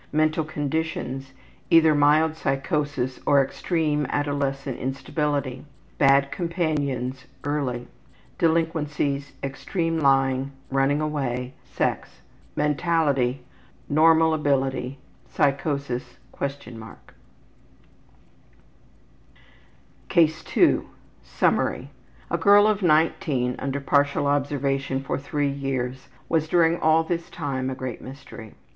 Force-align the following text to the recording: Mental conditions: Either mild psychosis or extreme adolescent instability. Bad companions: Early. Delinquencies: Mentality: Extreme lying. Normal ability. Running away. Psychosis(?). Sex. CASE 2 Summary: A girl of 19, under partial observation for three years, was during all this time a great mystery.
Mental 0.11 0.43
conditions: 0.43 1.31
Either 1.69 1.93
mild 1.93 2.35
psychosis 2.35 3.19
or 3.23 3.39
extreme 3.39 4.07
adolescent 4.09 4.79
instability. 4.79 5.63
Bad 5.99 6.31
companions: 6.31 7.25
Early. 7.43 7.87
Delinquencies: 8.39 9.33
Mentality: 9.43 9.45
Extreme 9.45 9.99
lying. 9.99 10.49
Normal 10.71 11.03
ability. 13.43 13.43
Running 13.91 13.91
away. 13.91 14.97
Psychosis(?). 15.29 16.17
Sex. 16.39 16.75
CASE 20.09 20.43
2 20.45 20.89
Summary: 21.21 21.91
A 22.31 22.37
girl 22.39 22.65
of 22.65 22.81
19, 22.81 23.55
under 23.59 23.79
partial 23.79 24.25
observation 24.25 25.03
for 25.03 25.19
three 25.19 25.51
years, 25.51 26.07
was 26.27 26.47
during 26.47 26.79
all 26.79 27.03
this 27.03 27.29
time 27.29 27.69
a 27.69 27.75
great 27.75 28.01
mystery. 28.01 28.55